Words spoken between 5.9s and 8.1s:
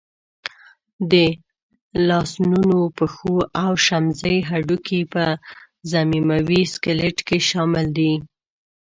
ضمیموي سکلېټ کې شامل